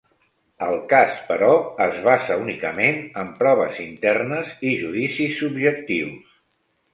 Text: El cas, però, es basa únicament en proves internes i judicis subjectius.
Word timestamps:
El 0.67 0.77
cas, 0.93 1.17
però, 1.27 1.49
es 1.85 1.99
basa 2.07 2.37
únicament 2.45 2.97
en 3.25 3.29
proves 3.43 3.77
internes 3.85 4.51
i 4.71 4.73
judicis 4.81 5.37
subjectius. 5.43 6.35